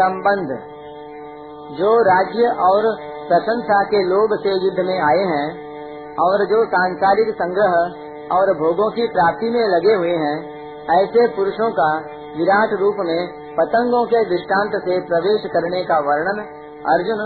[0.00, 0.58] संबंध।
[1.78, 2.82] जो राज्य और
[3.28, 5.46] प्रशंसा के लोभ से युद्ध में आए हैं,
[6.16, 7.72] और जो सांसारिक संग्रह
[8.36, 10.36] और भोगों की प्राप्ति में लगे हुए हैं,
[11.00, 11.88] ऐसे पुरुषों का
[12.38, 16.40] विराट रूप में पतंगों के दृष्टांत से प्रवेश करने का वर्णन
[16.94, 17.20] अर्जुन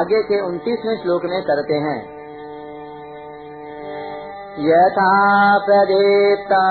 [0.00, 2.20] आगे के उनतीसवें श्लोक में करते हैं।
[4.58, 5.12] यथा
[5.58, 6.64] प्रदीप्ता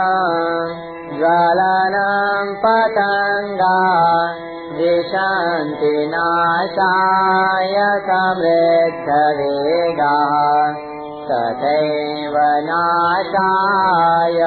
[1.18, 3.78] ज्वालानां पतङ्गा
[4.80, 7.74] विशन्ति नाशाय
[8.06, 9.18] समृद्धवेगाः
[11.30, 12.36] तथैव
[12.68, 14.40] नाशाय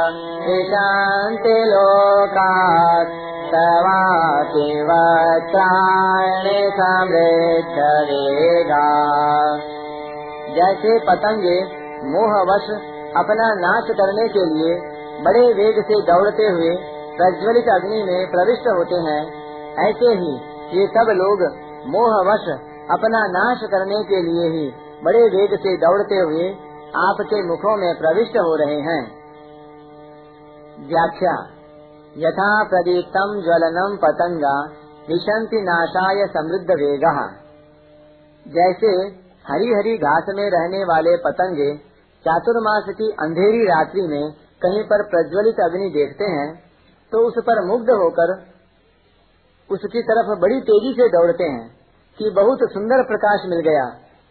[0.47, 3.13] विशन्ति लोकात्
[3.53, 8.81] तवापि वक्त्राणि समृद्धवेगा
[10.57, 11.59] जैसे पतंगे
[12.15, 12.73] मोहवश
[13.25, 14.81] अपना नाश करने के लिए
[15.29, 16.75] बड़े वेग से दौड़ते हुए
[17.17, 19.21] प्रज्वलित अग्नि में प्रविष्ट होते हैं
[19.79, 20.33] ऐसे ही
[20.79, 21.43] ये सब लोग
[21.87, 22.49] मोहवश
[22.91, 24.73] अपना नाश करने के लिए ही
[25.05, 26.49] बड़े वेग से दौड़ते हुए
[26.97, 29.03] आपके मुखों में प्रविष्ट हो रहे हैं।
[30.89, 31.35] व्याख्या,
[32.19, 34.55] यथा प्रदीप्तम ज्वलनम पतंगा
[35.09, 37.09] विशंति नाशाय समृद्ध वेग।
[38.47, 38.93] जैसे
[39.47, 41.75] हरी हरी घास में रहने वाले पतंगे
[42.25, 46.49] चातुर्मास की अंधेरी रात्रि में कहीं पर प्रज्वलित अग्नि देखते हैं
[47.13, 48.52] तो उस पर मुग्ध होकर
[49.73, 51.67] उसकी तरफ़ बड़ी तेज़ी से दौड़ते हैं
[52.19, 53.85] कि बहुत सुंदर प्रकाश मिल गया।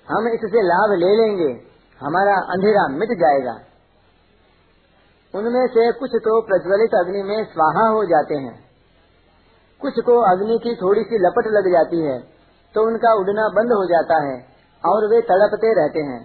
[0.08, 1.52] हम इससे लाभ ले लेंगे।
[2.02, 3.53] हमारा अंधेरा मिट जाएगा।
[5.33, 8.56] उनमें से कुछ तो प्रज्वलित अग्नि में स्वाहा हो जाते हैं।
[9.81, 12.20] कुछ को अग्नि की थोड़ी सी लपट लग जाती है
[12.76, 14.36] तो उनका उड़ना बंद हो जाता है
[14.83, 16.20] और वे तड़पते रहते हैं।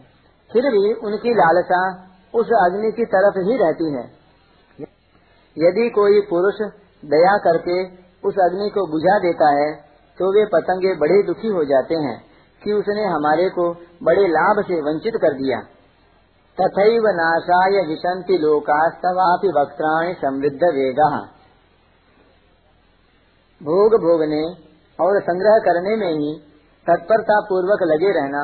[0.50, 1.80] फिर भी उनकी लालसा
[2.34, 4.04] उस अग्नि की तरफ़ ही रहती है।
[5.56, 6.60] यदि कोई पुरुष
[7.04, 7.84] दया करके
[8.22, 9.68] उस अग्नि को बुझा देता है
[10.18, 12.16] तो वे पतंगे बड़े दुखी हो जाते हैं
[12.62, 13.64] कि उसने हमारे को
[14.02, 15.58] बड़े लाभ से वंचित कर दिया।
[16.58, 21.08] तथैव नाशाय विशंति लोकास्तवापि वक्त्राणि समृद्ध वेगा।
[23.60, 24.44] भोग भोगने
[24.98, 26.32] और संग्रह करने में ही
[26.86, 28.42] तत्परता पूर्वक लगे रहना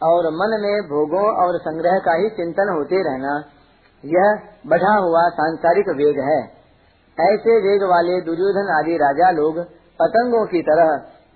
[0.00, 3.34] और मन में भोगों और संग्रह का ही चिंतन होते रहना,
[4.04, 4.28] यह
[4.66, 6.40] बढ़ा हुआ सांसारिक वेग है।
[7.18, 9.58] ऐसे वेग वाले दुर्योधन आदि राजा लोग
[10.00, 10.88] पतंगों की तरह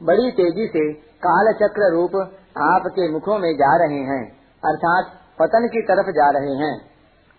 [0.03, 2.17] बड़ी तेज़ी से काल चक्र रूप
[2.59, 4.33] आपके मुखों में जा रहे हैं,
[4.65, 5.05] अर्थात
[5.39, 6.81] पतन की तरफ़ जा रहे हैं।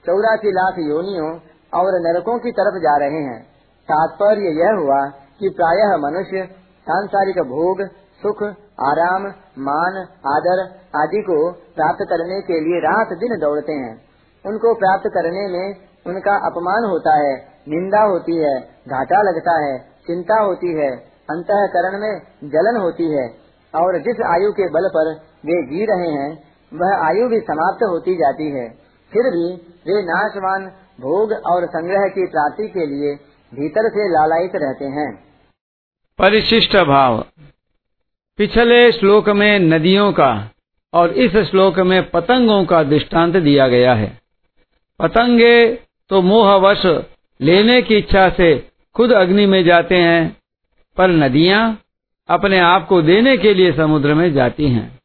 [0.06, 1.40] चौरासी लाख योनियों
[1.74, 3.44] और नरकों की तरफ़ जा रहे हैं।
[3.90, 5.06] तात्पर्य यह हुआ
[5.40, 6.50] कि प्रायः मनुष्य
[6.82, 7.86] सांसारिक भोग,
[8.22, 8.44] सुख,
[8.82, 9.24] आराम,
[9.60, 10.64] मान, आदर
[10.96, 14.02] आदि को प्राप्त करने के लिए रात दिन दौड़ते हैं।
[14.46, 15.76] उनको प्राप्त करने में
[16.08, 20.92] उनका अपमान होता है। निंदा होती है, घाटा लगता है, चिंता होती है,
[21.30, 23.42] अंतकरण में जलन होती है।
[23.76, 25.14] और जिस आयु के बल पर
[25.46, 28.70] वे जी रहे हैं, वह आयु भी समाप्त होती जाती है।
[29.14, 30.66] फिर भी वे नाशवान
[31.02, 33.16] भोग और संग्रह की प्राप्ति के लिए
[33.54, 35.24] भीतर से लालायित रहते हैं।
[36.20, 37.26] परिशिष्ट भाव।
[38.38, 40.50] पिछले श्लोक में नदियों का
[40.94, 44.20] और इस श्लोक में पतंगों का दृष्टांत दिया गया है।
[45.00, 45.80] पतंगे
[46.10, 46.86] तो मोहवश
[47.42, 50.38] लेने की इच्छा से खुद अग्नि में जाते हैं,
[50.98, 51.82] पर नदियाँ
[52.30, 55.00] अपने आप को देने के लिए समुद्र में जाती हैं।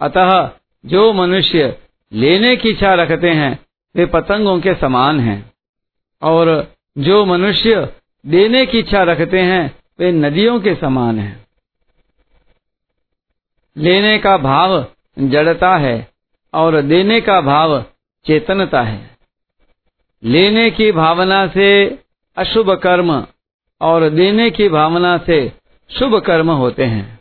[0.00, 0.50] अतः
[0.86, 1.78] जो मनुष्य
[2.12, 5.52] लेने की इच्छा रखते हैं, वे पतंगों के समान हैं।
[6.22, 7.92] और जो मनुष्य
[8.26, 11.46] देने की इच्छा रखते हैं, वे नदियों के समान हैं।
[13.76, 14.86] लेने का भाव
[15.18, 16.08] जड़ता है,
[16.54, 17.84] और देने का भाव
[18.26, 19.17] चेतनता है।
[20.24, 21.98] लेने की भावना से
[22.36, 23.26] अशुभ कर्म
[23.80, 25.52] और देने की भावना से
[25.90, 27.20] शुभ कर्म होते हैं।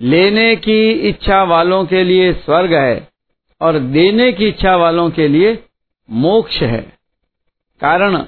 [0.00, 3.08] लेने की इच्छा वालों के लिए स्वर्ग है
[3.60, 5.64] और देने की इच्छा वालों के लिए
[6.10, 6.98] मोक्ष है।
[7.80, 8.18] कारण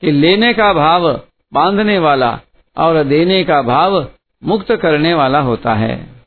[0.00, 1.12] कि लेने का भाव
[1.54, 2.40] बांधने वाला
[2.76, 4.08] और देने का भाव
[4.44, 6.19] मुक्त करने वाला होता है।